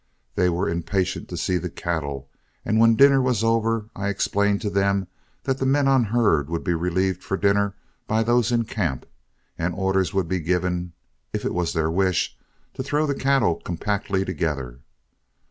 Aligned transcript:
They 0.33 0.49
were 0.49 0.67
impatient 0.67 1.29
to 1.29 1.37
see 1.37 1.59
the 1.59 1.69
cattle; 1.69 2.27
and 2.65 2.79
when 2.79 2.95
dinner 2.95 3.21
was 3.21 3.43
over, 3.43 3.85
I 3.95 4.07
explained 4.09 4.59
to 4.61 4.71
them 4.71 5.05
that 5.43 5.59
the 5.59 5.65
men 5.67 5.87
on 5.87 6.05
herd 6.05 6.49
would 6.49 6.63
be 6.63 6.73
relieved 6.73 7.23
for 7.23 7.37
dinner 7.37 7.75
by 8.07 8.23
those 8.23 8.51
in 8.51 8.65
camp, 8.65 9.05
and 9.59 9.75
orders 9.75 10.11
would 10.11 10.27
be 10.27 10.39
given, 10.39 10.93
if 11.33 11.45
it 11.45 11.53
was 11.53 11.73
their 11.73 11.91
wish, 11.91 12.35
to 12.73 12.81
throw 12.81 13.05
the 13.05 13.13
cattle 13.13 13.57
compactly 13.57 14.25
together. 14.25 14.79